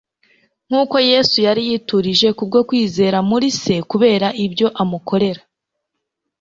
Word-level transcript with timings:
Nk’uko 0.67 0.95
Yesu 1.11 1.37
yari 1.47 1.61
yiturije 1.69 2.27
kubwo 2.37 2.59
kwizera 2.67 3.17
muri 3.29 3.47
Se 3.61 3.75
kubera 3.91 4.27
ibyo 4.45 4.67
amukorera, 4.81 5.41